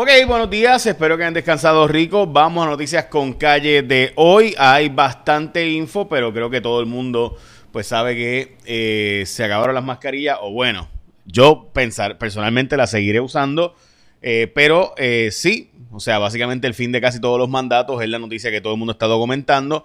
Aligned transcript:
Ok, 0.00 0.10
buenos 0.28 0.48
días, 0.48 0.86
espero 0.86 1.16
que 1.16 1.24
hayan 1.24 1.34
descansado 1.34 1.88
rico. 1.88 2.24
Vamos 2.24 2.64
a 2.64 2.70
noticias 2.70 3.06
con 3.06 3.32
calle 3.32 3.82
de 3.82 4.12
hoy. 4.14 4.54
Hay 4.56 4.90
bastante 4.90 5.68
info, 5.68 6.08
pero 6.08 6.32
creo 6.32 6.48
que 6.50 6.60
todo 6.60 6.78
el 6.78 6.86
mundo 6.86 7.36
pues 7.72 7.88
sabe 7.88 8.14
que 8.14 8.56
eh, 8.64 9.24
se 9.26 9.42
acabaron 9.42 9.74
las 9.74 9.82
mascarillas, 9.82 10.38
o 10.40 10.52
bueno, 10.52 10.88
yo 11.24 11.70
pensar, 11.72 12.16
personalmente 12.16 12.76
las 12.76 12.92
seguiré 12.92 13.18
usando, 13.18 13.74
eh, 14.22 14.48
pero 14.54 14.94
eh, 14.98 15.30
sí, 15.32 15.72
o 15.90 15.98
sea, 15.98 16.20
básicamente 16.20 16.68
el 16.68 16.74
fin 16.74 16.92
de 16.92 17.00
casi 17.00 17.20
todos 17.20 17.36
los 17.36 17.48
mandatos 17.48 18.00
es 18.00 18.08
la 18.08 18.20
noticia 18.20 18.52
que 18.52 18.60
todo 18.60 18.74
el 18.74 18.78
mundo 18.78 18.92
está 18.92 19.06
documentando. 19.06 19.84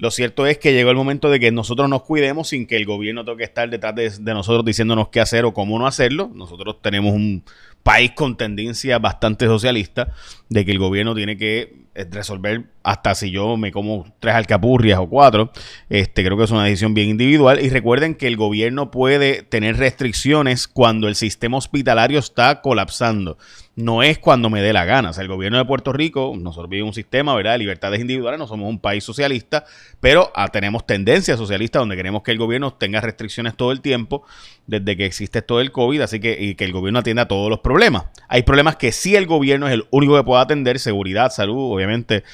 Lo 0.00 0.10
cierto 0.10 0.46
es 0.46 0.56
que 0.56 0.72
llegó 0.72 0.88
el 0.88 0.96
momento 0.96 1.28
de 1.28 1.38
que 1.38 1.52
nosotros 1.52 1.86
nos 1.90 2.04
cuidemos 2.04 2.48
sin 2.48 2.66
que 2.66 2.76
el 2.76 2.86
gobierno 2.86 3.22
tenga 3.22 3.36
que 3.36 3.44
estar 3.44 3.68
detrás 3.68 3.94
de, 3.94 4.08
de, 4.08 4.34
nosotros 4.34 4.64
diciéndonos 4.64 5.08
qué 5.08 5.20
hacer 5.20 5.44
o 5.44 5.52
cómo 5.52 5.78
no 5.78 5.86
hacerlo. 5.86 6.30
Nosotros 6.34 6.80
tenemos 6.80 7.12
un 7.12 7.44
país 7.82 8.12
con 8.12 8.38
tendencia 8.38 8.98
bastante 8.98 9.44
socialista 9.44 10.14
de 10.48 10.64
que 10.64 10.72
el 10.72 10.78
gobierno 10.78 11.14
tiene 11.14 11.36
que 11.36 11.84
eh, 11.94 12.06
resolver 12.10 12.64
hasta 12.82 13.14
si 13.14 13.30
yo 13.30 13.56
me 13.56 13.72
como 13.72 14.06
tres 14.20 14.34
alcapurrias 14.34 14.98
o 14.98 15.08
cuatro. 15.08 15.50
Este, 15.88 16.24
creo 16.24 16.36
que 16.36 16.44
es 16.44 16.50
una 16.50 16.64
decisión 16.64 16.94
bien 16.94 17.10
individual. 17.10 17.60
Y 17.60 17.68
recuerden 17.68 18.14
que 18.14 18.26
el 18.26 18.36
gobierno 18.36 18.90
puede 18.90 19.42
tener 19.42 19.76
restricciones 19.76 20.66
cuando 20.66 21.08
el 21.08 21.14
sistema 21.14 21.58
hospitalario 21.58 22.18
está 22.18 22.60
colapsando. 22.60 23.36
No 23.76 24.02
es 24.02 24.18
cuando 24.18 24.50
me 24.50 24.60
dé 24.60 24.72
la 24.72 24.84
gana. 24.84 25.10
O 25.10 25.12
sea, 25.12 25.22
el 25.22 25.28
gobierno 25.28 25.58
de 25.58 25.64
Puerto 25.64 25.92
Rico, 25.92 26.34
nosotros 26.36 26.68
vivimos 26.68 26.90
un 26.90 26.94
sistema 26.94 27.34
¿verdad? 27.34 27.52
de 27.52 27.58
libertades 27.58 28.00
individuales, 28.00 28.38
no 28.38 28.46
somos 28.46 28.68
un 28.68 28.78
país 28.78 29.04
socialista, 29.04 29.64
pero 30.00 30.30
ah, 30.34 30.48
tenemos 30.48 30.86
tendencia 30.86 31.36
socialista 31.36 31.78
donde 31.78 31.96
queremos 31.96 32.22
que 32.22 32.32
el 32.32 32.38
gobierno 32.38 32.74
tenga 32.74 33.00
restricciones 33.00 33.56
todo 33.56 33.72
el 33.72 33.80
tiempo, 33.80 34.24
desde 34.66 34.96
que 34.96 35.06
existe 35.06 35.40
todo 35.40 35.60
el 35.60 35.72
COVID, 35.72 36.02
así 36.02 36.20
que, 36.20 36.36
y 36.38 36.54
que 36.56 36.64
el 36.64 36.72
gobierno 36.72 36.98
atienda 36.98 37.26
todos 37.26 37.48
los 37.48 37.60
problemas. 37.60 38.04
Hay 38.28 38.42
problemas 38.42 38.76
que 38.76 38.92
sí 38.92 39.16
el 39.16 39.26
gobierno 39.26 39.66
es 39.66 39.74
el 39.74 39.86
único 39.90 40.16
que 40.16 40.24
puede 40.24 40.42
atender, 40.42 40.78
seguridad, 40.78 41.30
salud, 41.30 41.72
obviamente. 41.74 42.24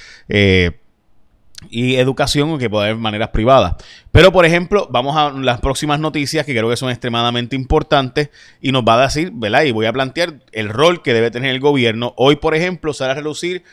Y 1.71 1.97
educación 1.97 2.59
que 2.59 2.71
puede 2.71 2.87
haber 2.87 2.97
maneras 2.97 3.31
privadas. 3.31 3.75
Pero, 4.13 4.33
por 4.33 4.45
ejemplo, 4.47 4.89
vamos 4.91 5.17
a 5.17 5.31
las 5.31 5.61
próximas 5.61 6.01
noticias 6.01 6.47
que 6.47 6.53
creo 6.53 6.69
que 6.69 6.77
son 6.77 6.91
extremadamente 6.91 7.57
importantes 7.57 8.31
y 8.61 8.73
nos 8.73 8.83
va 8.83 9.01
a 9.01 9.07
decir, 9.07 9.31
¿verdad? 9.35 9.65
Y 9.65 9.73
voy 9.73 9.87
a 9.87 9.93
plantear 9.93 10.41
el 10.53 10.69
rol 10.69 11.03
que 11.03 11.15
debe 11.15 11.31
tener 11.31 11.51
el 11.51 11.61
gobierno. 11.61 12.15
Hoy, 12.17 12.37
por 12.37 12.55
ejemplo, 12.55 12.93
sale 12.93 13.13
a 13.13 13.15
relucir 13.15 13.65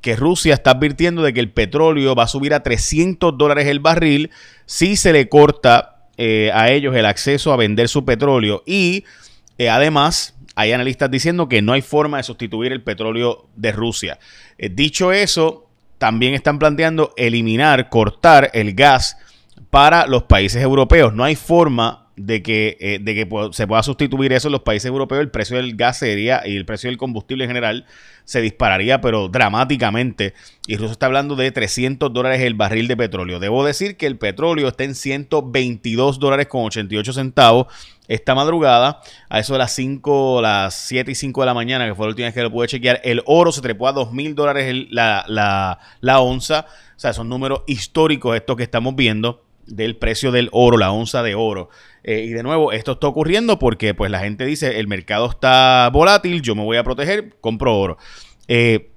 que 0.00 0.16
Rusia 0.16 0.54
está 0.54 0.72
advirtiendo 0.72 1.22
de 1.22 1.32
que 1.32 1.40
el 1.40 1.50
petróleo 1.50 2.14
va 2.14 2.24
a 2.24 2.28
subir 2.28 2.52
a 2.52 2.62
300 2.62 3.38
dólares 3.38 3.66
el 3.68 3.80
barril 3.80 4.30
si 4.66 4.96
se 4.96 5.12
le 5.12 5.28
corta 5.28 6.08
eh, 6.18 6.50
a 6.52 6.70
ellos 6.70 6.94
el 6.94 7.06
acceso 7.06 7.52
a 7.52 7.56
vender 7.56 7.88
su 7.88 8.04
petróleo. 8.04 8.62
Y 8.66 9.04
eh, 9.56 9.70
además, 9.70 10.34
hay 10.56 10.72
analistas 10.72 11.10
diciendo 11.10 11.48
que 11.48 11.62
no 11.62 11.72
hay 11.72 11.82
forma 11.82 12.18
de 12.18 12.22
sustituir 12.22 12.72
el 12.72 12.82
petróleo 12.82 13.48
de 13.56 13.72
Rusia. 13.72 14.18
Eh, 14.58 14.68
dicho 14.68 15.10
eso, 15.10 15.63
también 15.98 16.34
están 16.34 16.58
planteando 16.58 17.12
eliminar, 17.16 17.88
cortar 17.88 18.50
el 18.54 18.74
gas 18.74 19.16
para 19.70 20.06
los 20.06 20.24
países 20.24 20.62
europeos. 20.62 21.14
No 21.14 21.24
hay 21.24 21.36
forma 21.36 22.03
de 22.16 22.42
que, 22.42 22.76
eh, 22.80 22.98
de 23.00 23.14
que 23.14 23.28
se 23.52 23.66
pueda 23.66 23.82
sustituir 23.82 24.32
eso 24.32 24.48
en 24.48 24.52
los 24.52 24.62
países 24.62 24.88
europeos. 24.88 25.20
El 25.20 25.30
precio 25.30 25.56
del 25.56 25.76
gas 25.76 25.98
sería 25.98 26.42
y 26.46 26.56
el 26.56 26.64
precio 26.64 26.88
del 26.88 26.96
combustible 26.96 27.44
en 27.44 27.50
general 27.50 27.86
se 28.24 28.40
dispararía, 28.40 29.00
pero 29.00 29.28
dramáticamente. 29.28 30.34
Y 30.66 30.76
Rusia 30.76 30.92
está 30.92 31.06
hablando 31.06 31.36
de 31.36 31.50
300 31.50 32.12
dólares 32.12 32.40
el 32.40 32.54
barril 32.54 32.88
de 32.88 32.96
petróleo. 32.96 33.40
Debo 33.40 33.64
decir 33.64 33.96
que 33.96 34.06
el 34.06 34.16
petróleo 34.16 34.68
está 34.68 34.84
en 34.84 34.94
122 34.94 36.18
dólares 36.18 36.46
con 36.46 36.64
88 36.64 37.12
centavos 37.12 37.66
esta 38.06 38.34
madrugada, 38.34 39.00
a 39.30 39.38
eso 39.38 39.54
de 39.54 39.60
las 39.60 39.72
5, 39.72 40.42
las 40.42 40.74
7 40.74 41.10
y 41.10 41.14
5 41.14 41.40
de 41.40 41.46
la 41.46 41.54
mañana, 41.54 41.86
que 41.86 41.94
fue 41.94 42.06
la 42.06 42.10
última 42.10 42.26
vez 42.26 42.34
que 42.34 42.42
lo 42.42 42.50
pude 42.50 42.68
chequear, 42.68 43.00
el 43.02 43.22
oro 43.24 43.50
se 43.50 43.62
trepó 43.62 43.88
a 43.88 43.92
2 43.92 44.12
mil 44.12 44.34
dólares 44.34 44.86
la, 44.90 45.24
la, 45.26 45.78
la 46.00 46.20
onza. 46.20 46.66
O 46.96 47.00
sea, 47.00 47.12
son 47.12 47.28
números 47.28 47.62
históricos 47.66 48.36
estos 48.36 48.56
que 48.56 48.62
estamos 48.62 48.94
viendo 48.94 49.43
del 49.66 49.96
precio 49.96 50.30
del 50.32 50.48
oro, 50.52 50.76
la 50.76 50.92
onza 50.92 51.22
de 51.22 51.34
oro. 51.34 51.70
Eh, 52.02 52.26
y 52.28 52.30
de 52.30 52.42
nuevo, 52.42 52.72
esto 52.72 52.92
está 52.92 53.06
ocurriendo 53.06 53.58
porque 53.58 53.94
pues 53.94 54.10
la 54.10 54.20
gente 54.20 54.44
dice, 54.44 54.78
el 54.78 54.86
mercado 54.86 55.30
está 55.30 55.88
volátil, 55.92 56.42
yo 56.42 56.54
me 56.54 56.62
voy 56.62 56.76
a 56.76 56.84
proteger, 56.84 57.34
compro 57.40 57.76
oro. 57.76 57.98
Eh, 58.48 58.90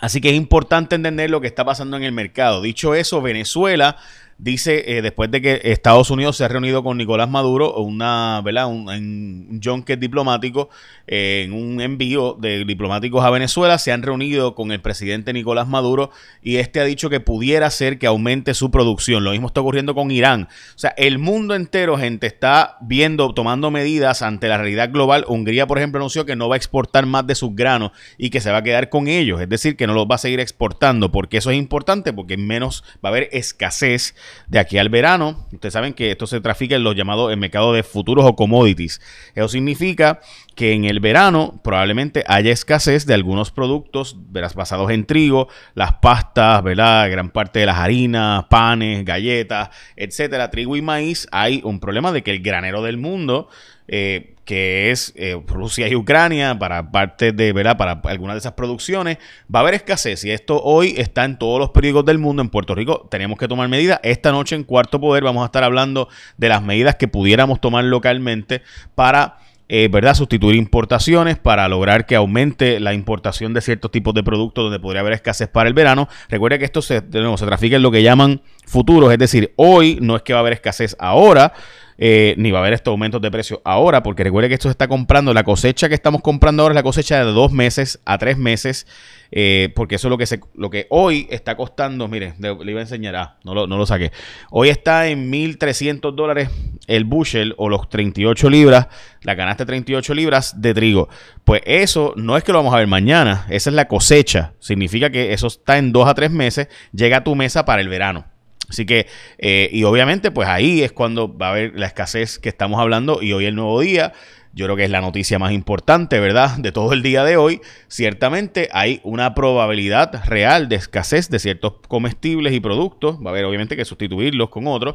así 0.00 0.20
que 0.20 0.30
es 0.30 0.34
importante 0.34 0.96
entender 0.96 1.30
lo 1.30 1.40
que 1.40 1.46
está 1.46 1.64
pasando 1.64 1.96
en 1.96 2.02
el 2.02 2.12
mercado. 2.12 2.62
Dicho 2.62 2.94
eso, 2.94 3.22
Venezuela 3.22 3.96
dice, 4.38 4.96
eh, 4.98 5.02
después 5.02 5.30
de 5.30 5.40
que 5.40 5.60
Estados 5.64 6.10
Unidos 6.10 6.36
se 6.36 6.44
ha 6.44 6.48
reunido 6.48 6.82
con 6.82 6.98
Nicolás 6.98 7.28
Maduro, 7.28 7.74
una, 7.76 8.40
¿verdad? 8.44 8.66
Un, 8.68 8.88
un 8.88 9.60
junket 9.62 9.98
diplomático, 9.98 10.68
eh, 11.06 11.44
en 11.46 11.52
un 11.52 11.80
envío 11.80 12.36
de 12.38 12.64
diplomáticos 12.64 13.24
a 13.24 13.30
Venezuela, 13.30 13.78
se 13.78 13.92
han 13.92 14.02
reunido 14.02 14.54
con 14.54 14.72
el 14.72 14.80
presidente 14.80 15.32
Nicolás 15.32 15.68
Maduro 15.68 16.10
y 16.42 16.56
este 16.56 16.80
ha 16.80 16.84
dicho 16.84 17.08
que 17.08 17.20
pudiera 17.20 17.70
ser 17.70 17.98
que 17.98 18.06
aumente 18.06 18.54
su 18.54 18.70
producción. 18.70 19.24
Lo 19.24 19.30
mismo 19.30 19.46
está 19.46 19.60
ocurriendo 19.60 19.94
con 19.94 20.10
Irán. 20.10 20.48
O 20.74 20.78
sea, 20.78 20.90
el 20.96 21.18
mundo 21.18 21.54
entero, 21.54 21.96
gente, 21.96 22.26
está 22.26 22.76
viendo, 22.80 23.32
tomando 23.34 23.70
medidas 23.70 24.22
ante 24.22 24.48
la 24.48 24.58
realidad 24.58 24.90
global. 24.90 25.24
Hungría, 25.28 25.66
por 25.66 25.78
ejemplo, 25.78 25.98
anunció 25.98 26.26
que 26.26 26.36
no 26.36 26.48
va 26.48 26.56
a 26.56 26.58
exportar 26.58 27.06
más 27.06 27.26
de 27.26 27.34
sus 27.34 27.54
granos 27.54 27.92
y 28.18 28.30
que 28.30 28.40
se 28.40 28.50
va 28.50 28.58
a 28.58 28.62
quedar 28.62 28.88
con 28.88 29.08
ellos, 29.08 29.40
es 29.40 29.48
decir, 29.48 29.76
que 29.76 29.86
no 29.86 29.94
los 29.94 30.06
va 30.06 30.16
a 30.16 30.18
seguir 30.18 30.40
exportando, 30.40 31.10
porque 31.10 31.38
eso 31.38 31.50
es 31.50 31.56
importante, 31.56 32.12
porque 32.12 32.36
menos 32.36 32.84
va 33.04 33.08
a 33.08 33.12
haber 33.12 33.28
escasez 33.32 34.14
de 34.48 34.58
aquí 34.58 34.78
al 34.78 34.88
verano. 34.88 35.46
Ustedes 35.52 35.72
saben 35.72 35.94
que 35.94 36.10
esto 36.10 36.26
se 36.26 36.40
trafica 36.40 36.76
en 36.76 36.84
los 36.84 36.94
llamados 36.94 37.32
el 37.32 37.38
mercado 37.38 37.72
de 37.72 37.82
futuros 37.82 38.24
o 38.24 38.36
commodities. 38.36 39.00
Eso 39.34 39.48
significa 39.48 40.20
que 40.54 40.72
en 40.72 40.84
el 40.84 41.00
verano 41.00 41.60
probablemente 41.62 42.24
haya 42.26 42.50
escasez 42.50 43.06
de 43.06 43.14
algunos 43.14 43.50
productos 43.50 44.16
verás, 44.30 44.54
basados 44.54 44.90
en 44.90 45.04
trigo, 45.04 45.48
las 45.74 45.94
pastas, 45.94 46.62
¿verdad? 46.62 47.10
gran 47.10 47.30
parte 47.30 47.60
de 47.60 47.66
las 47.66 47.76
harinas, 47.76 48.44
panes, 48.44 49.04
galletas, 49.04 49.70
etcétera, 49.96 50.50
trigo 50.50 50.76
y 50.76 50.82
maíz. 50.82 51.28
Hay 51.32 51.60
un 51.64 51.80
problema 51.80 52.12
de 52.12 52.22
que 52.22 52.30
el 52.30 52.42
granero 52.42 52.82
del 52.82 52.96
mundo 52.96 53.48
eh, 53.88 54.34
que 54.44 54.92
es 54.92 55.12
eh, 55.16 55.40
Rusia 55.46 55.88
y 55.88 55.96
Ucrania, 55.96 56.56
para 56.58 56.92
parte 56.92 57.32
de, 57.32 57.52
¿verdad? 57.52 57.76
Para 57.76 58.00
algunas 58.04 58.34
de 58.34 58.38
esas 58.38 58.52
producciones, 58.52 59.18
va 59.52 59.58
a 59.58 59.62
haber 59.62 59.74
escasez. 59.74 60.24
Y 60.24 60.30
esto 60.30 60.62
hoy 60.62 60.94
está 60.96 61.24
en 61.24 61.36
todos 61.36 61.58
los 61.58 61.70
periódicos 61.70 62.04
del 62.04 62.18
mundo. 62.18 62.42
En 62.42 62.48
Puerto 62.48 62.74
Rico 62.74 63.08
tenemos 63.10 63.38
que 63.38 63.48
tomar 63.48 63.68
medidas. 63.68 63.98
Esta 64.04 64.30
noche 64.30 64.54
en 64.54 64.62
Cuarto 64.62 65.00
Poder 65.00 65.24
vamos 65.24 65.42
a 65.42 65.46
estar 65.46 65.64
hablando 65.64 66.08
de 66.36 66.48
las 66.48 66.62
medidas 66.62 66.94
que 66.94 67.08
pudiéramos 67.08 67.60
tomar 67.60 67.84
localmente 67.84 68.62
para 68.94 69.38
eh, 69.68 69.88
¿verdad? 69.90 70.14
Sustituir 70.14 70.54
importaciones 70.54 71.38
para 71.38 71.66
lograr 71.66 72.06
que 72.06 72.14
aumente 72.14 72.78
la 72.78 72.94
importación 72.94 73.52
de 73.52 73.60
ciertos 73.60 73.90
tipos 73.90 74.14
de 74.14 74.22
productos 74.22 74.62
donde 74.62 74.78
podría 74.78 75.00
haber 75.00 75.14
escasez 75.14 75.48
para 75.48 75.68
el 75.68 75.74
verano. 75.74 76.08
Recuerda 76.28 76.56
que 76.58 76.64
esto 76.64 76.82
se, 76.82 77.00
se 77.00 77.46
trafica 77.46 77.74
en 77.74 77.82
lo 77.82 77.90
que 77.90 78.04
llaman 78.04 78.42
futuros, 78.64 79.12
es 79.12 79.18
decir, 79.18 79.52
hoy 79.56 79.98
no 80.00 80.14
es 80.14 80.22
que 80.22 80.34
va 80.34 80.38
a 80.38 80.42
haber 80.42 80.52
escasez 80.52 80.94
ahora, 81.00 81.52
eh, 81.98 82.34
ni 82.36 82.50
va 82.50 82.58
a 82.58 82.62
haber 82.62 82.74
estos 82.74 82.92
aumentos 82.92 83.20
de 83.20 83.30
precio 83.30 83.62
ahora, 83.64 84.02
porque 84.02 84.24
recuerde 84.24 84.48
que 84.48 84.54
esto 84.54 84.68
se 84.68 84.72
está 84.72 84.88
comprando, 84.88 85.32
la 85.32 85.44
cosecha 85.44 85.88
que 85.88 85.94
estamos 85.94 86.22
comprando 86.22 86.62
ahora 86.62 86.72
es 86.72 86.76
la 86.76 86.82
cosecha 86.82 87.24
de 87.24 87.32
dos 87.32 87.52
meses 87.52 88.00
a 88.04 88.18
tres 88.18 88.36
meses, 88.36 88.86
eh, 89.30 89.72
porque 89.74 89.96
eso 89.96 90.08
es 90.08 90.10
lo 90.10 90.18
que, 90.18 90.26
se, 90.26 90.40
lo 90.54 90.70
que 90.70 90.86
hoy 90.90 91.26
está 91.30 91.56
costando, 91.56 92.06
mire, 92.08 92.34
le, 92.38 92.52
iba 92.70 92.80
a 92.80 92.82
enseñar, 92.82 93.16
ah, 93.16 93.38
no 93.44 93.54
lo, 93.54 93.66
no 93.66 93.76
lo 93.78 93.86
saqué, 93.86 94.12
hoy 94.50 94.68
está 94.68 95.08
en 95.08 95.32
1.300 95.32 96.14
dólares 96.14 96.50
el 96.86 97.04
bushel 97.04 97.54
o 97.56 97.68
los 97.68 97.88
38 97.88 98.50
libras, 98.50 98.88
la 99.22 99.36
canasta 99.36 99.64
de 99.64 99.68
38 99.68 100.14
libras 100.14 100.60
de 100.60 100.74
trigo. 100.74 101.08
Pues 101.44 101.62
eso 101.64 102.12
no 102.16 102.36
es 102.36 102.44
que 102.44 102.52
lo 102.52 102.58
vamos 102.58 102.74
a 102.74 102.78
ver 102.78 102.86
mañana, 102.86 103.46
esa 103.48 103.70
es 103.70 103.76
la 103.76 103.88
cosecha, 103.88 104.52
significa 104.60 105.10
que 105.10 105.32
eso 105.32 105.46
está 105.46 105.78
en 105.78 105.92
dos 105.92 106.08
a 106.08 106.14
tres 106.14 106.30
meses, 106.30 106.68
llega 106.92 107.18
a 107.18 107.24
tu 107.24 107.34
mesa 107.34 107.64
para 107.64 107.80
el 107.80 107.88
verano. 107.88 108.35
Así 108.68 108.86
que, 108.86 109.06
eh, 109.38 109.68
y 109.72 109.84
obviamente, 109.84 110.30
pues 110.30 110.48
ahí 110.48 110.82
es 110.82 110.92
cuando 110.92 111.36
va 111.36 111.48
a 111.48 111.50
haber 111.50 111.78
la 111.78 111.86
escasez 111.86 112.38
que 112.38 112.48
estamos 112.48 112.80
hablando 112.80 113.22
y 113.22 113.32
hoy 113.32 113.46
el 113.46 113.54
nuevo 113.54 113.80
día. 113.80 114.12
Yo 114.52 114.64
creo 114.64 114.76
que 114.76 114.84
es 114.84 114.90
la 114.90 115.02
noticia 115.02 115.38
más 115.38 115.52
importante, 115.52 116.18
¿verdad? 116.18 116.56
De 116.56 116.72
todo 116.72 116.94
el 116.94 117.02
día 117.02 117.24
de 117.24 117.36
hoy. 117.36 117.60
Ciertamente 117.88 118.70
hay 118.72 119.00
una 119.04 119.34
probabilidad 119.34 120.24
real 120.24 120.70
de 120.70 120.76
escasez 120.76 121.28
de 121.28 121.38
ciertos 121.38 121.74
comestibles 121.88 122.54
y 122.54 122.60
productos. 122.60 123.18
Va 123.18 123.26
a 123.26 123.32
haber 123.32 123.44
obviamente 123.44 123.76
que 123.76 123.84
sustituirlos 123.84 124.48
con 124.48 124.66
otros. 124.66 124.94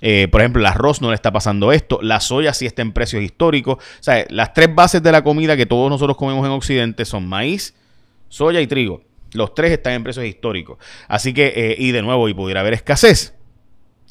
Eh, 0.00 0.28
por 0.28 0.40
ejemplo, 0.40 0.60
el 0.60 0.66
arroz 0.66 1.02
no 1.02 1.10
le 1.10 1.14
está 1.14 1.30
pasando 1.30 1.72
esto. 1.72 2.00
La 2.00 2.20
soya 2.20 2.54
sí 2.54 2.64
está 2.64 2.80
en 2.80 2.92
precios 2.92 3.22
históricos. 3.22 3.76
O 3.76 4.02
sea, 4.02 4.24
las 4.30 4.54
tres 4.54 4.74
bases 4.74 5.02
de 5.02 5.12
la 5.12 5.22
comida 5.22 5.58
que 5.58 5.66
todos 5.66 5.90
nosotros 5.90 6.16
comemos 6.16 6.46
en 6.46 6.52
Occidente 6.52 7.04
son 7.04 7.28
maíz, 7.28 7.74
soya 8.30 8.62
y 8.62 8.66
trigo. 8.66 9.02
Los 9.32 9.54
tres 9.54 9.72
están 9.72 9.94
en 9.94 10.04
precios 10.04 10.26
históricos. 10.26 10.78
Así 11.08 11.32
que, 11.32 11.52
eh, 11.54 11.76
y 11.78 11.92
de 11.92 12.02
nuevo, 12.02 12.28
y 12.28 12.34
pudiera 12.34 12.60
haber 12.60 12.74
escasez. 12.74 13.34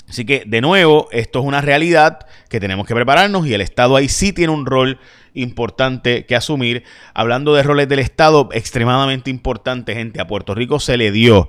Así 0.07 0.25
que, 0.25 0.43
de 0.45 0.61
nuevo, 0.61 1.07
esto 1.11 1.39
es 1.39 1.45
una 1.45 1.61
realidad 1.61 2.25
que 2.49 2.59
tenemos 2.59 2.85
que 2.85 2.95
prepararnos 2.95 3.47
y 3.47 3.53
el 3.53 3.61
Estado 3.61 3.95
ahí 3.95 4.09
sí 4.09 4.33
tiene 4.33 4.51
un 4.51 4.65
rol 4.65 4.99
importante 5.33 6.25
que 6.25 6.35
asumir. 6.35 6.83
Hablando 7.13 7.53
de 7.53 7.63
roles 7.63 7.87
del 7.87 7.99
Estado, 7.99 8.49
extremadamente 8.51 9.29
importante, 9.29 9.93
gente, 9.93 10.19
a 10.19 10.27
Puerto 10.27 10.53
Rico 10.53 10.79
se 10.79 10.97
le 10.97 11.11
dio 11.11 11.47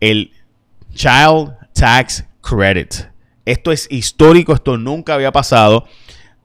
el 0.00 0.32
Child 0.94 1.54
Tax 1.74 2.24
Credit. 2.40 2.94
Esto 3.44 3.72
es 3.72 3.86
histórico, 3.90 4.54
esto 4.54 4.78
nunca 4.78 5.14
había 5.14 5.32
pasado 5.32 5.86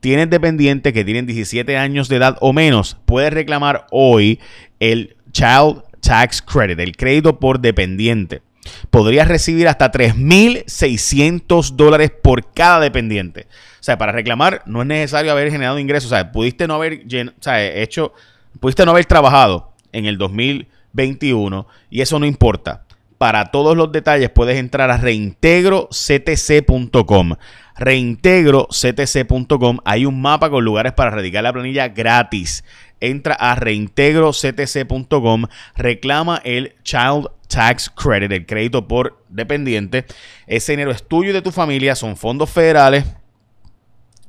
tienes 0.04 0.28
dependientes 0.28 0.92
que 0.92 1.02
tienen 1.02 1.24
17 1.24 1.78
años 1.78 2.10
de 2.10 2.16
edad 2.16 2.36
o 2.42 2.52
menos, 2.52 2.98
puedes 3.06 3.32
reclamar 3.32 3.86
hoy 3.90 4.38
el 4.78 5.16
Child 5.32 5.82
Tax 6.04 6.42
Credit, 6.42 6.78
el 6.78 6.96
crédito 6.96 7.40
por 7.40 7.60
dependiente. 7.60 8.42
Podrías 8.90 9.28
recibir 9.28 9.68
hasta 9.68 9.90
3.600 9.90 11.70
dólares 11.72 12.12
por 12.22 12.52
cada 12.52 12.80
dependiente. 12.80 13.46
O 13.80 13.84
sea, 13.84 13.98
para 13.98 14.12
reclamar 14.12 14.62
no 14.66 14.82
es 14.82 14.86
necesario 14.86 15.32
haber 15.32 15.50
generado 15.50 15.78
ingresos. 15.78 16.12
O 16.12 16.14
sea, 16.14 16.32
pudiste 16.32 16.66
no 16.66 16.74
haber 16.74 17.02
hecho, 17.46 18.12
pudiste 18.60 18.84
no 18.84 18.90
haber 18.92 19.04
trabajado 19.04 19.72
en 19.92 20.06
el 20.06 20.16
2021 20.18 21.66
y 21.90 22.00
eso 22.00 22.18
no 22.18 22.26
importa. 22.26 22.84
Para 23.18 23.46
todos 23.46 23.76
los 23.76 23.92
detalles 23.92 24.30
puedes 24.30 24.58
entrar 24.58 24.90
a 24.90 24.96
reintegroctc.com. 24.96 27.34
Reintegroctc.com. 27.76 29.78
Hay 29.84 30.06
un 30.06 30.20
mapa 30.20 30.50
con 30.50 30.64
lugares 30.64 30.92
para 30.92 31.10
radicar 31.10 31.42
la 31.42 31.52
planilla 31.52 31.88
gratis. 31.88 32.64
Entra 33.00 33.34
a 33.34 33.54
reintegroctc.com, 33.54 35.46
reclama 35.76 36.40
el 36.44 36.74
Child 36.82 37.28
Tax 37.48 37.90
Credit, 37.90 38.32
el 38.32 38.46
crédito 38.46 38.88
por 38.88 39.22
dependiente. 39.28 40.06
Ese 40.46 40.72
dinero 40.72 40.90
es 40.90 41.06
tuyo 41.06 41.30
y 41.30 41.34
de 41.34 41.42
tu 41.42 41.50
familia, 41.50 41.94
son 41.94 42.16
fondos 42.16 42.50
federales 42.50 43.04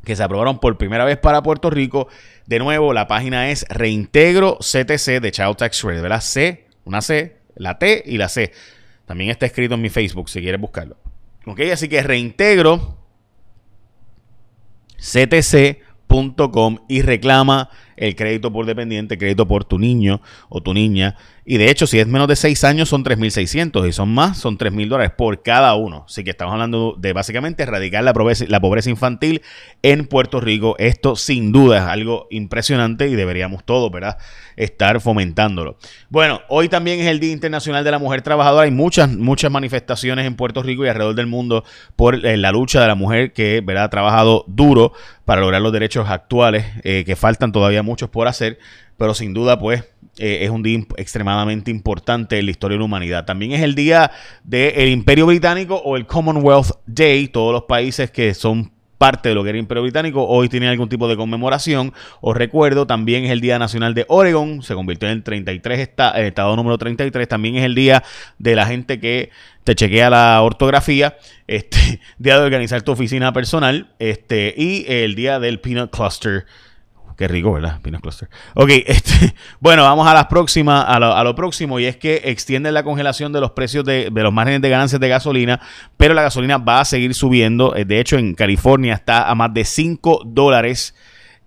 que 0.04 0.16
se 0.16 0.24
aprobaron 0.24 0.60
por 0.60 0.78
primera 0.78 1.04
vez 1.04 1.18
para 1.18 1.42
Puerto 1.42 1.70
Rico. 1.70 2.08
De 2.46 2.60
nuevo, 2.60 2.94
la 2.94 3.08
página 3.08 3.50
es 3.50 3.66
Reintegro 3.70 4.60
CTC 4.60 5.22
de 5.22 5.32
Child 5.32 5.58
Tax 5.58 5.82
Credit, 5.82 6.02
¿verdad? 6.02 6.22
C, 6.22 6.68
una 6.84 7.02
C, 7.02 7.38
la 7.56 7.80
T 7.80 8.04
y 8.06 8.18
la 8.18 8.30
C. 8.30 8.52
También 9.06 9.32
está 9.32 9.46
escrito 9.46 9.76
en 9.76 9.82
mi 9.82 9.90
Facebook 9.90 10.30
si 10.30 10.42
quieres 10.42 10.62
buscarlo. 10.62 10.98
Ok, 11.46 11.62
así 11.72 11.90
que 11.90 12.02
reintegro 12.02 13.05
ctc.com 14.98 16.78
y 16.88 17.02
reclama 17.02 17.70
el 17.98 18.16
crédito 18.16 18.52
por 18.52 18.66
dependiente, 18.66 19.18
crédito 19.18 19.48
por 19.48 19.66
tu 19.66 19.80
niño 19.80 20.22
o 20.50 20.62
tu 20.62 20.74
niña. 20.74 21.16
Y 21.48 21.58
de 21.58 21.70
hecho, 21.70 21.86
si 21.86 22.00
es 22.00 22.08
menos 22.08 22.28
de 22.28 22.36
6 22.36 22.64
años, 22.64 22.90
son 22.90 23.04
3.600 23.04 23.88
y 23.88 23.92
son 23.92 24.10
más, 24.10 24.40
son 24.40 24.58
3.000 24.58 24.90
dólares 24.90 25.14
por 25.16 25.44
cada 25.44 25.76
uno. 25.76 26.06
Así 26.08 26.24
que 26.24 26.32
estamos 26.32 26.54
hablando 26.54 26.96
de 26.98 27.14
básicamente 27.14 27.62
erradicar 27.62 28.04
la 28.04 28.14
pobreza, 28.14 28.46
la 28.48 28.60
pobreza 28.60 28.90
infantil 28.90 29.44
en 29.84 30.08
Puerto 30.08 30.42
Rico. 30.42 30.76
Esto 30.80 31.16
sin 31.16 31.52
duda 31.52 31.78
es 31.78 31.84
algo 31.84 32.26
impresionante 32.32 33.08
y 33.10 33.16
deberíamos 33.16 33.64
todos, 33.64 33.92
¿verdad?, 33.92 34.18
estar 34.56 35.00
fomentándolo. 35.02 35.78
Bueno, 36.10 36.42
hoy 36.50 36.68
también 36.68 37.00
es 37.02 37.08
el 37.08 37.20
Día 37.20 37.34
Internacional 37.34 37.84
de 37.84 37.92
la 37.92 38.00
Mujer 38.00 38.24
Trabajadora. 38.24 38.64
Hay 38.64 38.72
muchas, 38.72 39.12
muchas 39.12 39.52
manifestaciones 39.52 40.26
en 40.26 40.36
Puerto 40.36 40.64
Rico 40.64 40.84
y 40.84 40.88
alrededor 40.88 41.14
del 41.14 41.28
mundo 41.28 41.64
por 41.96 42.26
eh, 42.26 42.38
la 42.38 42.52
lucha 42.52 42.82
de 42.82 42.88
la 42.88 42.96
mujer 42.96 43.34
que, 43.34 43.62
¿verdad?, 43.64 43.84
ha 43.84 43.90
trabajado 43.90 44.46
duro 44.48 44.94
para 45.26 45.42
lograr 45.42 45.62
los 45.62 45.74
derechos 45.74 46.10
actuales 46.10 46.66
eh, 46.84 47.04
que 47.06 47.16
faltan 47.16 47.52
todavía 47.52 47.84
muchos 47.86 48.10
por 48.10 48.28
hacer, 48.28 48.60
pero 48.98 49.14
sin 49.14 49.34
duda, 49.34 49.60
pues, 49.60 49.84
eh, 50.18 50.40
es 50.42 50.50
un 50.50 50.64
día 50.64 50.80
extremadamente 50.98 51.72
importante 51.72 52.40
en 52.40 52.46
la 52.46 52.52
historia 52.52 52.76
de 52.76 52.80
la 52.80 52.86
humanidad. 52.86 53.26
También 53.26 53.52
es 53.52 53.62
el 53.62 53.76
día 53.76 54.12
del 54.44 54.90
Imperio 54.90 55.26
Británico 55.26 55.76
o 55.76 55.98
el 55.98 56.06
Commonwealth 56.06 56.72
Day. 56.86 57.28
Todos 57.28 57.54
los 57.54 57.64
países 57.64 58.12
que 58.12 58.34
son 58.34 58.72
parte 58.98 59.30
de 59.30 59.36
lo 59.36 59.44
que 59.44 59.50
era 59.50 59.60
Imperio 59.60 59.84
Británico, 59.84 60.26
hoy 60.26 60.50
tienen 60.50 60.70
algún 60.70 60.90
tipo 60.90 61.08
de 61.08 61.18
conmemoración. 61.18 61.94
Os 62.22 62.36
recuerdo, 62.36 62.88
también 62.88 63.26
es 63.26 63.32
el 63.32 63.42
Día 63.42 63.60
Nacional 63.60 63.94
de 63.94 64.06
Oregon, 64.08 64.62
se 64.62 64.74
convirtió 64.74 65.10
en 65.10 65.16
el 65.16 65.24
33 65.24 65.90
el 66.16 66.26
estado 66.26 66.56
número 66.56 66.78
33, 66.78 67.28
también 67.28 67.56
es 67.56 67.64
el 67.64 67.76
día 67.76 68.04
de 68.40 68.56
la 68.56 68.66
gente 68.66 69.00
que 69.00 69.32
te 69.64 69.76
chequea 69.76 70.10
la 70.10 70.42
ortografía, 70.42 71.18
este 71.48 72.00
día 72.18 72.40
de 72.40 72.46
organizar 72.46 72.82
tu 72.84 72.92
oficina 72.92 73.34
personal, 73.34 73.94
este 74.00 74.54
y 74.58 74.86
el 74.88 75.16
día 75.16 75.40
del 75.40 75.60
Peanut 75.60 75.92
Cluster 75.92 76.46
Qué 77.16 77.28
rico, 77.28 77.54
¿verdad? 77.54 77.80
Pinot 77.82 78.02
Cluster. 78.02 78.30
Ok, 78.56 78.70
este, 78.86 79.36
bueno, 79.60 79.84
vamos 79.84 80.08
a 80.08 80.14
las 80.14 80.26
próximas, 80.26 80.86
a 80.88 81.24
lo, 81.24 81.36
próximo, 81.36 81.80
y 81.80 81.86
es 81.86 81.98
que 81.98 82.22
extienden 82.26 82.74
la 82.74 82.84
congelación 82.84 83.32
de 83.32 83.42
los 83.42 83.52
precios 83.52 83.86
de, 83.86 84.12
los 84.14 84.34
márgenes 84.34 84.62
de 84.62 84.70
ganancias 84.70 85.00
de 85.00 85.08
gasolina, 85.08 85.62
pero 85.98 86.14
la 86.14 86.24
gasolina 86.24 86.58
va 86.58 86.82
a 86.82 86.86
seguir 86.86 87.14
subiendo. 87.14 87.76
Eh, 87.76 87.86
de 87.86 88.00
hecho, 88.00 88.18
en 88.18 88.36
California 88.36 88.94
está 88.94 89.30
a 89.30 89.36
más 89.36 89.54
de 89.54 89.64
5 89.64 90.24
dólares 90.26 90.96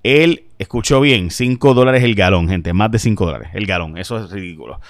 el, 0.03 0.45
escuchó 0.59 1.01
bien, 1.01 1.31
5 1.31 1.75
dólares 1.75 2.03
el 2.03 2.15
galón, 2.15 2.49
gente, 2.49 2.73
más 2.73 2.91
de 2.91 2.99
5 2.99 3.27
dólares 3.27 3.51
el 3.53 3.67
galón, 3.67 3.99
eso 3.99 4.25
es 4.25 4.31
ridículo. 4.31 4.81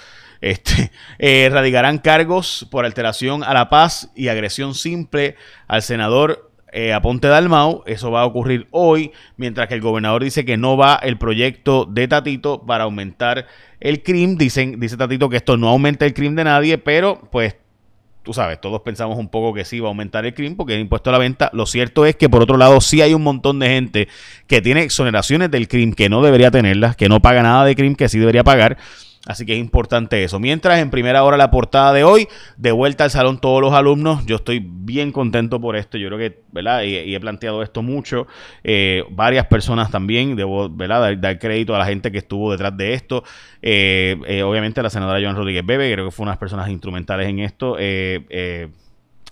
Este, 0.41 0.91
eh, 1.19 1.49
radicarán 1.51 1.97
cargos 1.97 2.67
por 2.71 2.85
alteración 2.85 3.43
a 3.43 3.53
la 3.53 3.69
paz 3.69 4.11
y 4.15 4.29
agresión 4.29 4.75
simple 4.75 5.35
al 5.67 5.81
senador 5.81 6.48
eh, 6.71 6.93
a 6.93 7.01
Ponte 7.01 7.27
Dalmau. 7.27 7.83
Eso 7.85 8.11
va 8.11 8.21
a 8.21 8.25
ocurrir 8.25 8.67
hoy, 8.71 9.11
mientras 9.37 9.67
que 9.67 9.75
el 9.75 9.81
gobernador 9.81 10.23
dice 10.23 10.45
que 10.45 10.57
no 10.57 10.77
va 10.77 10.95
el 10.95 11.17
proyecto 11.17 11.85
de 11.85 12.07
Tatito 12.07 12.65
para 12.65 12.85
aumentar 12.85 13.47
el 13.79 14.03
crimen. 14.03 14.37
Dicen, 14.37 14.79
dice 14.79 14.97
Tatito 14.97 15.29
que 15.29 15.37
esto 15.37 15.57
no 15.57 15.69
aumenta 15.69 16.05
el 16.05 16.13
crimen 16.13 16.35
de 16.35 16.43
nadie, 16.43 16.77
pero 16.77 17.21
pues 17.31 17.55
tú 18.23 18.33
sabes, 18.33 18.61
todos 18.61 18.81
pensamos 18.81 19.17
un 19.17 19.29
poco 19.29 19.53
que 19.53 19.65
sí 19.65 19.79
va 19.79 19.87
a 19.87 19.89
aumentar 19.89 20.25
el 20.25 20.33
crimen 20.33 20.55
porque 20.55 20.75
el 20.75 20.81
impuesto 20.81 21.09
a 21.09 21.13
la 21.13 21.19
venta. 21.19 21.49
Lo 21.53 21.65
cierto 21.65 22.05
es 22.05 22.15
que 22.15 22.29
por 22.29 22.41
otro 22.41 22.57
lado 22.57 22.79
sí 22.81 23.01
hay 23.01 23.13
un 23.13 23.23
montón 23.23 23.59
de 23.59 23.69
gente 23.69 24.07
que 24.47 24.61
tiene 24.61 24.83
exoneraciones 24.83 25.49
del 25.49 25.67
crimen 25.67 25.93
que 25.93 26.09
no 26.09 26.21
debería 26.21 26.51
tenerlas, 26.51 26.95
que 26.95 27.09
no 27.09 27.21
paga 27.21 27.41
nada 27.41 27.65
de 27.65 27.75
crimen 27.75 27.95
que 27.95 28.09
sí 28.09 28.19
debería 28.19 28.43
pagar. 28.43 28.77
Así 29.29 29.45
que 29.45 29.53
es 29.53 29.59
importante 29.59 30.23
eso. 30.23 30.39
Mientras 30.39 30.79
en 30.79 30.89
primera 30.89 31.23
hora 31.23 31.37
la 31.37 31.51
portada 31.51 31.93
de 31.93 32.03
hoy, 32.03 32.27
de 32.57 32.71
vuelta 32.71 33.03
al 33.03 33.11
salón 33.11 33.39
todos 33.39 33.61
los 33.61 33.75
alumnos, 33.75 34.25
yo 34.25 34.37
estoy 34.37 34.59
bien 34.59 35.11
contento 35.11 35.61
por 35.61 35.75
esto. 35.75 35.99
Yo 35.99 36.07
creo 36.07 36.17
que, 36.17 36.41
¿verdad? 36.51 36.81
Y, 36.81 37.13
he 37.13 37.19
planteado 37.19 37.61
esto 37.61 37.83
mucho. 37.83 38.25
Eh, 38.63 39.03
varias 39.11 39.45
personas 39.45 39.91
también, 39.91 40.35
debo, 40.35 40.67
¿verdad? 40.67 41.15
Dar, 41.15 41.37
crédito 41.37 41.75
a 41.75 41.77
la 41.77 41.85
gente 41.85 42.11
que 42.11 42.17
estuvo 42.17 42.51
detrás 42.51 42.75
de 42.75 42.95
esto. 42.95 43.23
Eh, 43.61 44.19
eh, 44.25 44.41
obviamente 44.41 44.81
la 44.81 44.89
senadora 44.89 45.21
Joan 45.21 45.35
Rodríguez 45.35 45.63
Bebe, 45.63 45.93
creo 45.93 46.05
que 46.05 46.11
fue 46.11 46.23
una 46.23 46.31
de 46.31 46.33
las 46.33 46.39
personas 46.39 46.67
instrumentales 46.69 47.29
en 47.29 47.37
esto. 47.37 47.75
Eh, 47.77 48.69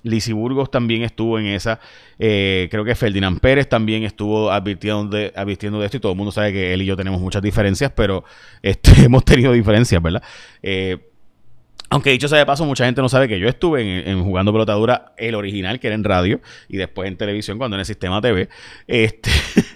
Lisi 0.07 0.33
Burgos 0.33 0.71
también 0.71 1.03
estuvo 1.03 1.39
en 1.39 1.47
esa. 1.47 1.79
Eh, 2.19 2.67
creo 2.71 2.83
que 2.83 2.95
Ferdinand 2.95 3.39
Pérez 3.39 3.69
también 3.69 4.03
estuvo 4.03 4.51
advirtiendo 4.51 5.15
de, 5.15 5.33
esto 5.85 5.97
y 5.97 5.99
todo 5.99 6.11
el 6.11 6.17
mundo 6.17 6.31
sabe 6.31 6.53
que 6.53 6.73
él 6.73 6.81
y 6.81 6.85
yo 6.85 6.95
tenemos 6.95 7.21
muchas 7.21 7.41
diferencias, 7.41 7.91
pero 7.95 8.23
este, 8.61 9.05
hemos 9.05 9.23
tenido 9.25 9.51
diferencias, 9.53 10.01
¿verdad? 10.01 10.23
Eh, 10.63 10.97
aunque 11.89 12.11
dicho 12.11 12.27
sea 12.27 12.39
de 12.39 12.45
paso, 12.45 12.65
mucha 12.65 12.85
gente 12.85 13.01
no 13.01 13.07
sabe 13.07 13.29
que 13.29 13.39
yo 13.39 13.47
estuve 13.47 14.09
en, 14.09 14.21
Jugando 14.21 14.51
Pelotadura, 14.51 15.13
el 15.15 15.35
original, 15.35 15.79
que 15.79 15.87
era 15.87 15.95
en 15.95 16.03
radio, 16.03 16.41
y 16.67 16.75
después 16.75 17.07
en 17.07 17.15
televisión, 17.15 17.57
cuando 17.57 17.77
en 17.77 17.79
el 17.79 17.85
sistema 17.85 18.19
TV. 18.19 18.49
Este, 18.87 19.29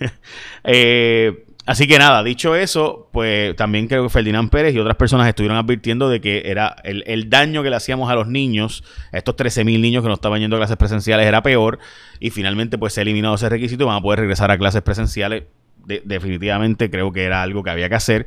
eh, 0.65 1.45
Así 1.65 1.87
que 1.87 1.99
nada, 1.99 2.23
dicho 2.23 2.55
eso, 2.55 3.07
pues 3.11 3.55
también 3.55 3.87
creo 3.87 4.03
que 4.03 4.09
Ferdinand 4.09 4.49
Pérez 4.49 4.73
y 4.73 4.79
otras 4.79 4.97
personas 4.97 5.27
estuvieron 5.27 5.57
advirtiendo 5.57 6.09
de 6.09 6.19
que 6.19 6.41
era 6.45 6.75
el, 6.83 7.29
daño 7.29 7.61
que 7.61 7.69
le 7.69 7.75
hacíamos 7.75 8.09
a 8.09 8.15
los 8.15 8.27
niños, 8.27 8.83
a 9.13 9.17
estos 9.19 9.35
13.000 9.35 9.79
niños 9.79 10.01
que 10.01 10.07
no 10.07 10.15
estaban 10.15 10.39
yendo 10.39 10.55
a 10.55 10.59
clases 10.59 10.77
presenciales, 10.77 11.27
era 11.27 11.43
peor. 11.43 11.77
Y 12.19 12.31
finalmente, 12.31 12.79
pues 12.79 12.93
se 12.93 13.01
ha 13.01 13.03
eliminado 13.03 13.35
ese 13.35 13.47
requisito 13.47 13.83
y 13.83 13.87
van 13.87 13.97
a 13.97 14.01
poder 14.01 14.21
regresar 14.21 14.49
a 14.49 14.57
clases 14.57 14.81
presenciales. 14.81 15.43
definitivamente 15.85 16.89
creo 16.89 17.11
que 17.11 17.23
era 17.23 17.43
algo 17.43 17.61
que 17.61 17.69
había 17.69 17.89
que 17.89 17.95
hacer. 17.95 18.25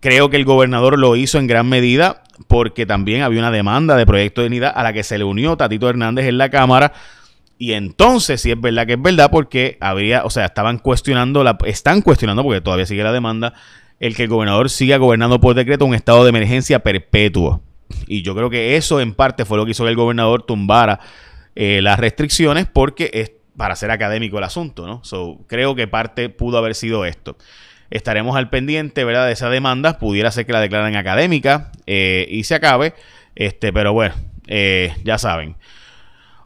Creo 0.00 0.30
que 0.30 0.36
el 0.36 0.44
gobernador 0.44 0.96
lo 1.00 1.16
hizo 1.16 1.38
en 1.38 1.48
gran 1.48 1.68
medida 1.68 2.22
porque 2.46 2.86
también 2.86 3.22
había 3.22 3.40
una 3.40 3.50
demanda 3.50 3.96
de 3.96 4.06
proyecto 4.06 4.42
de 4.42 4.46
unidad 4.46 4.72
a 4.76 4.84
la 4.84 4.92
que 4.92 5.02
se 5.02 5.18
le 5.18 5.24
unió 5.24 5.56
Tatito 5.56 5.88
Hernández 5.88 6.26
en 6.26 6.38
la 6.38 6.50
Cámara 6.50 6.92
y 7.58 7.72
entonces, 7.72 8.40
si 8.40 8.52
es 8.52 8.60
verdad 8.60 8.86
que 8.86 8.92
es 8.92 9.02
verdad, 9.02 9.30
porque 9.30 9.76
habría, 9.80 10.24
o 10.24 10.30
sea, 10.30 10.46
estaban 10.46 10.78
cuestionando, 10.78 11.42
la, 11.42 11.58
están 11.66 12.02
cuestionando, 12.02 12.44
porque 12.44 12.60
todavía 12.60 12.86
sigue 12.86 13.02
la 13.02 13.12
demanda, 13.12 13.52
el 13.98 14.14
que 14.14 14.22
el 14.22 14.28
gobernador 14.28 14.70
siga 14.70 14.96
gobernando 14.96 15.40
por 15.40 15.56
decreto 15.56 15.84
un 15.84 15.94
estado 15.94 16.22
de 16.22 16.30
emergencia 16.30 16.78
perpetuo. 16.84 17.60
Y 18.06 18.22
yo 18.22 18.34
creo 18.36 18.48
que 18.48 18.76
eso 18.76 19.00
en 19.00 19.12
parte 19.12 19.44
fue 19.44 19.58
lo 19.58 19.64
que 19.64 19.72
hizo 19.72 19.82
que 19.82 19.90
el 19.90 19.96
gobernador 19.96 20.44
tumbara 20.44 21.00
eh, 21.56 21.80
las 21.82 21.98
restricciones, 21.98 22.66
porque 22.66 23.10
es 23.12 23.32
para 23.56 23.74
ser 23.74 23.90
académico 23.90 24.38
el 24.38 24.44
asunto, 24.44 24.86
¿no? 24.86 25.02
So, 25.02 25.40
creo 25.48 25.74
que 25.74 25.88
parte 25.88 26.28
pudo 26.28 26.58
haber 26.58 26.76
sido 26.76 27.04
esto. 27.04 27.36
Estaremos 27.90 28.36
al 28.36 28.50
pendiente, 28.50 29.02
¿verdad? 29.02 29.26
De 29.26 29.32
esa 29.32 29.50
demanda. 29.50 29.98
Pudiera 29.98 30.30
ser 30.30 30.46
que 30.46 30.52
la 30.52 30.60
declaren 30.60 30.94
académica 30.94 31.72
eh, 31.86 32.26
y 32.30 32.44
se 32.44 32.54
acabe. 32.54 32.94
Este, 33.34 33.72
pero 33.72 33.92
bueno, 33.92 34.14
eh, 34.46 34.94
ya 35.02 35.18
saben. 35.18 35.56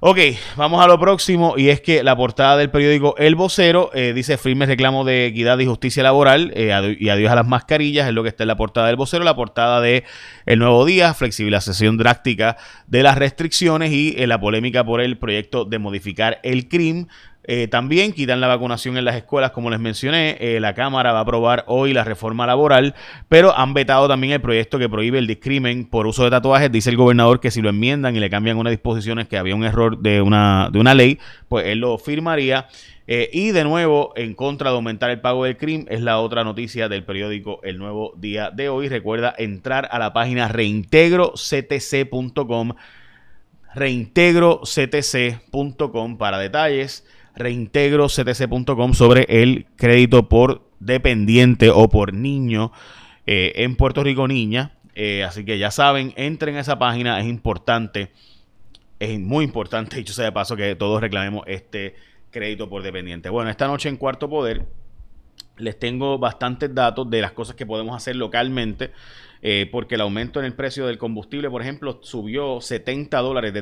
Ok, 0.05 0.19
vamos 0.57 0.85
a 0.85 0.89
lo 0.89 0.99
próximo 0.99 1.55
y 1.57 1.69
es 1.69 1.81
que 1.81 2.03
la 2.03 2.17
portada 2.17 2.57
del 2.57 2.71
periódico 2.71 3.15
El 3.19 3.37
Vocero 3.37 3.93
eh, 3.95 4.13
dice 4.13 4.37
firme 4.37 4.67
reclamo 4.67 5.05
de 5.05 5.27
equidad 5.27 5.61
y 5.61 5.67
justicia 5.67 6.03
laboral 6.03 6.51
eh, 6.57 6.97
y 6.99 7.09
adiós 7.09 7.31
a 7.31 7.37
las 7.37 7.47
mascarillas, 7.47 8.09
es 8.09 8.13
lo 8.13 8.25
que 8.25 8.31
está 8.31 8.43
en 8.43 8.49
la 8.49 8.57
portada 8.57 8.89
del 8.89 8.97
Vocero, 8.97 9.23
la 9.23 9.37
portada 9.37 9.81
de 9.81 10.03
El 10.45 10.59
Nuevo 10.59 10.85
Día, 10.85 11.15
flexibilización 11.15 11.99
drástica 11.99 12.57
de 12.89 13.05
las 13.05 13.17
restricciones 13.17 13.93
y 13.93 14.17
eh, 14.19 14.27
la 14.27 14.41
polémica 14.41 14.85
por 14.85 15.01
el 15.01 15.19
proyecto 15.19 15.65
de 15.67 15.79
modificar 15.79 16.41
el 16.43 16.67
CRIM, 16.67 17.07
eh, 17.45 17.69
también 17.69 18.13
quitan 18.13 18.41
la 18.41 18.47
vacunación 18.47 18.97
en 18.97 19.05
las 19.05 19.17
escuelas, 19.17 19.51
como 19.51 19.71
les 19.71 19.81
mencioné. 19.81 20.37
Eh, 20.41 20.61
la 20.61 20.75
Cámara 20.75 21.13
va 21.13 21.19
a 21.19 21.23
aprobar 21.23 21.65
hoy 21.67 21.93
la 21.93 22.05
reforma 22.05 22.47
laboral, 22.47 22.95
pero 23.29 23.57
han 23.57 23.75
vetado 23.75 24.07
también 24.07 24.33
el 24.33 24.41
proyecto 24.41 24.79
que 24.79 24.89
prohíbe 24.89 25.19
el 25.19 25.27
discrimen 25.27 25.85
por 25.85 26.07
uso 26.07 26.23
de 26.25 26.31
tatuajes. 26.31 26.71
Dice 26.71 26.91
el 26.91 26.97
gobernador 26.97 27.41
que 27.41 27.51
si 27.51 27.61
lo 27.61 27.71
enmiendan 27.71 28.15
y 28.15 28.21
le 28.21 28.31
cambian 28.31 28.59
unas 28.59 28.71
disposiciones 28.71 29.27
que 29.27 29.39
había 29.39 29.57
un 29.57 29.65
error 29.65 29.99
de 29.99 30.23
una, 30.23 30.69
de 30.73 30.79
una 30.79 30.95
ley, 30.95 31.19
pues 31.49 31.67
él 31.67 31.81
lo 31.81 31.99
firmaría. 31.99 32.69
Eh, 33.09 33.29
y 33.33 33.51
de 33.51 33.65
nuevo, 33.65 34.13
en 34.15 34.35
contra 34.35 34.71
de 34.71 34.77
aumentar 34.77 35.11
el 35.11 35.21
pago 35.21 35.43
del 35.45 35.57
crimen, 35.57 35.89
es 35.91 36.01
la 36.01 36.21
otra 36.21 36.45
noticia 36.45 36.89
del 36.89 37.05
periódico 37.05 37.59
El 37.65 37.79
Nuevo 37.79 38.15
Día 38.17 38.51
de 38.51 38.69
hoy. 38.69 38.89
Recuerda 38.89 39.35
entrar 39.37 39.89
a 39.91 39.99
la 39.99 40.13
página 40.13 40.47
reintegroctc.com, 40.47 42.75
reintegroctc.com 43.75 46.17
para 46.17 46.39
detalles, 46.39 47.05
reintegroctc.com 47.35 48.95
sobre 48.95 49.27
el 49.29 49.67
crédito 49.77 50.29
por 50.29 50.69
dependiente 50.81 51.71
o 51.71 51.89
por 51.89 52.13
niño 52.13 52.73
eh, 53.27 53.53
en 53.57 53.77
Puerto 53.77 54.03
Rico 54.03 54.29
Niña. 54.29 54.73
Eh, 54.95 55.25
así 55.25 55.45
que 55.45 55.59
ya 55.59 55.71
saben, 55.71 56.13
entren 56.17 56.57
a 56.57 56.61
esa 56.61 56.79
página, 56.79 57.19
es 57.21 57.27
importante, 57.27 58.11
es 58.99 59.19
muy 59.19 59.45
importante, 59.45 59.97
dicho 59.99 60.13
sea 60.13 60.27
de 60.27 60.33
paso, 60.33 60.57
que 60.57 60.75
todos 60.75 61.01
reclamemos 61.01 61.45
este 61.47 61.95
crédito 62.31 62.69
por 62.69 62.83
dependiente. 62.83 63.29
Bueno, 63.29 63.51
esta 63.51 63.67
noche 63.67 63.89
en 63.89 63.97
Cuarto 63.97 64.29
Poder 64.29 64.67
les 65.59 65.79
tengo 65.79 66.19
bastantes 66.19 66.75
datos 66.75 67.09
de 67.09 67.21
las 67.21 67.33
cosas 67.33 67.55
que 67.57 67.67
podemos 67.67 67.97
hacer 67.97 68.17
localmente. 68.17 68.91
Eh, 69.45 69.69
porque 69.73 69.97
el 69.97 70.01
aumento 70.03 70.39
en 70.39 70.47
el 70.47 70.55
precio 70.55 70.87
del 70.87 70.99
combustible, 70.99 71.51
por 71.51 71.63
ejemplo, 71.63 71.99
subió 72.03 72.61
70 72.61 73.19
dólares. 73.19 73.53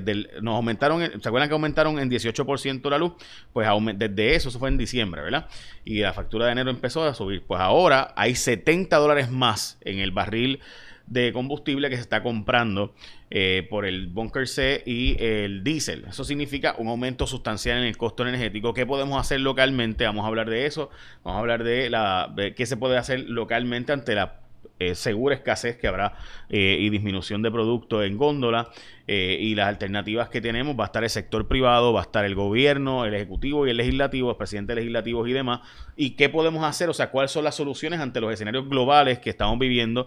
Nos 0.42 0.54
aumentaron, 0.54 1.00
¿se 1.00 1.28
acuerdan 1.28 1.48
que 1.48 1.54
aumentaron 1.54 1.98
en 1.98 2.10
18% 2.10 2.90
la 2.90 2.98
luz? 2.98 3.12
Pues 3.54 3.66
desde 3.96 4.34
eso, 4.34 4.50
eso 4.50 4.58
fue 4.58 4.68
en 4.68 4.76
diciembre, 4.76 5.22
¿verdad? 5.22 5.48
Y 5.84 6.00
la 6.00 6.12
factura 6.12 6.44
de 6.46 6.52
enero 6.52 6.70
empezó 6.70 7.02
a 7.04 7.14
subir. 7.14 7.42
Pues 7.46 7.62
ahora 7.62 8.12
hay 8.14 8.34
70 8.34 8.94
dólares 8.98 9.30
más 9.30 9.78
en 9.80 10.00
el 10.00 10.10
barril 10.10 10.60
de 11.06 11.32
combustible 11.32 11.88
que 11.88 11.96
se 11.96 12.02
está 12.02 12.22
comprando 12.22 12.94
eh, 13.30 13.66
por 13.68 13.84
el 13.84 14.06
bunker 14.06 14.46
C 14.46 14.82
y 14.84 15.16
el 15.18 15.64
diésel. 15.64 16.04
Eso 16.08 16.24
significa 16.24 16.74
un 16.78 16.88
aumento 16.88 17.26
sustancial 17.26 17.78
en 17.78 17.84
el 17.84 17.96
costo 17.96 18.22
energético. 18.26 18.74
¿Qué 18.74 18.86
podemos 18.86 19.18
hacer 19.18 19.40
localmente? 19.40 20.04
Vamos 20.04 20.24
a 20.24 20.28
hablar 20.28 20.48
de 20.50 20.66
eso. 20.66 20.90
Vamos 21.24 21.38
a 21.38 21.40
hablar 21.40 21.64
de, 21.64 21.88
la, 21.90 22.34
qué 22.54 22.66
se 22.66 22.76
puede 22.76 22.98
hacer 22.98 23.20
localmente 23.28 23.92
ante 23.92 24.14
la 24.14 24.40
eh, 24.80 24.94
segura 24.94 25.34
escasez 25.34 25.76
que 25.76 25.86
habrá 25.86 26.14
eh, 26.48 26.78
y 26.80 26.88
disminución 26.88 27.42
de 27.42 27.50
productos 27.50 28.02
en 28.06 28.16
góndola 28.16 28.70
eh, 29.06 29.36
y 29.38 29.54
las 29.54 29.68
alternativas 29.68 30.30
que 30.30 30.40
tenemos 30.40 30.74
va 30.74 30.84
a 30.84 30.86
estar 30.86 31.04
el 31.04 31.10
sector 31.10 31.46
privado, 31.46 31.92
va 31.92 32.00
a 32.00 32.04
estar 32.04 32.24
el 32.24 32.34
gobierno, 32.34 33.04
el 33.04 33.12
ejecutivo 33.12 33.66
y 33.66 33.70
el 33.70 33.76
legislativo, 33.76 34.30
el 34.30 34.38
presidente 34.38 34.74
legislativo 34.74 35.26
y 35.26 35.34
demás. 35.34 35.60
Y 35.96 36.12
qué 36.16 36.30
podemos 36.30 36.64
hacer, 36.64 36.88
o 36.88 36.94
sea, 36.94 37.10
cuáles 37.10 37.30
son 37.30 37.44
las 37.44 37.54
soluciones 37.54 38.00
ante 38.00 38.22
los 38.22 38.32
escenarios 38.32 38.66
globales 38.70 39.18
que 39.18 39.28
estamos 39.28 39.58
viviendo 39.58 40.06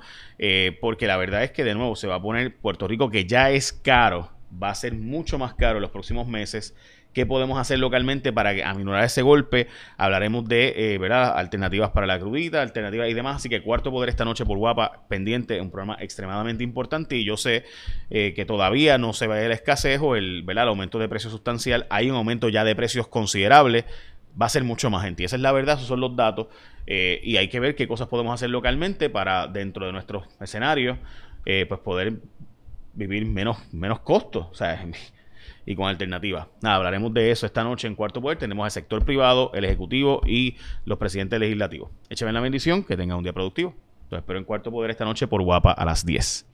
porque 0.81 1.05
la 1.07 1.17
verdad 1.17 1.43
es 1.43 1.51
que 1.51 1.63
de 1.63 1.75
nuevo 1.75 1.95
se 1.95 2.07
va 2.07 2.15
a 2.15 2.21
poner 2.21 2.55
Puerto 2.55 2.87
Rico 2.87 3.09
que 3.09 3.25
ya 3.25 3.51
es 3.51 3.71
caro, 3.71 4.31
va 4.61 4.69
a 4.69 4.75
ser 4.75 4.93
mucho 4.93 5.37
más 5.37 5.53
caro 5.53 5.77
en 5.77 5.81
los 5.81 5.91
próximos 5.91 6.27
meses 6.27 6.75
qué 7.13 7.25
podemos 7.25 7.59
hacer 7.59 7.79
localmente 7.79 8.33
para 8.33 8.69
aminorar 8.69 9.03
ese 9.03 9.21
golpe. 9.21 9.67
Hablaremos 9.97 10.45
de 10.45 10.93
eh, 10.93 10.97
¿verdad? 10.97 11.37
alternativas 11.37 11.91
para 11.91 12.07
la 12.07 12.19
crudita, 12.19 12.61
alternativas 12.61 13.09
y 13.09 13.13
demás. 13.13 13.37
Así 13.37 13.49
que 13.49 13.61
Cuarto 13.61 13.91
Poder 13.91 14.09
esta 14.09 14.25
noche 14.25 14.45
por 14.45 14.57
Guapa, 14.57 15.03
pendiente, 15.07 15.61
un 15.61 15.69
programa 15.69 15.97
extremadamente 15.99 16.63
importante. 16.63 17.15
Y 17.15 17.23
yo 17.23 17.37
sé 17.37 17.63
eh, 18.09 18.33
que 18.35 18.45
todavía 18.45 18.97
no 18.97 19.13
se 19.13 19.27
ve 19.27 19.45
el 19.45 19.51
escasez 19.51 19.99
o 20.01 20.15
el, 20.15 20.43
¿verdad? 20.43 20.63
el 20.63 20.69
aumento 20.69 20.99
de 20.99 21.07
precios 21.07 21.31
sustancial. 21.31 21.85
Hay 21.89 22.09
un 22.09 22.15
aumento 22.15 22.49
ya 22.49 22.63
de 22.63 22.75
precios 22.75 23.07
considerable. 23.07 23.85
Va 24.39 24.47
a 24.47 24.49
ser 24.49 24.63
mucho 24.63 24.89
más 24.89 25.03
gente. 25.03 25.23
Esa 25.23 25.35
es 25.35 25.41
la 25.43 25.51
verdad, 25.51 25.75
esos 25.75 25.87
son 25.87 25.99
los 25.99 26.15
datos. 26.15 26.47
Eh, 26.87 27.21
y 27.23 27.37
hay 27.37 27.47
que 27.47 27.59
ver 27.59 27.75
qué 27.75 27.87
cosas 27.87 28.07
podemos 28.07 28.33
hacer 28.33 28.49
localmente 28.49 29.09
para, 29.09 29.47
dentro 29.47 29.85
de 29.85 29.91
nuestros 29.91 30.27
escenarios, 30.41 30.97
pues 31.45 31.79
poder 31.81 32.13
vivir 32.93 33.25
menos, 33.25 33.57
menos 33.71 33.99
costos. 33.99 34.47
O 34.51 34.55
sea, 34.55 34.85
y 35.65 35.75
con 35.75 35.87
alternativas. 35.87 36.47
Nada, 36.61 36.75
hablaremos 36.75 37.13
de 37.13 37.31
eso 37.31 37.45
esta 37.45 37.63
noche 37.63 37.87
en 37.87 37.95
Cuarto 37.95 38.21
Poder. 38.21 38.37
Tenemos 38.37 38.65
al 38.65 38.71
sector 38.71 39.05
privado, 39.05 39.51
el 39.53 39.65
ejecutivo 39.65 40.21
y 40.25 40.57
los 40.85 40.97
presidentes 40.97 41.39
legislativos. 41.39 41.89
Écheme 42.09 42.31
la 42.33 42.41
bendición, 42.41 42.83
que 42.83 42.97
tenga 42.97 43.15
un 43.15 43.23
día 43.23 43.33
productivo. 43.33 43.73
Entonces 44.03 44.19
espero 44.19 44.39
en 44.39 44.45
Cuarto 44.45 44.71
Poder 44.71 44.91
esta 44.91 45.05
noche 45.05 45.27
por 45.27 45.41
Guapa 45.41 45.71
a 45.71 45.85
las 45.85 46.05
10. 46.05 46.45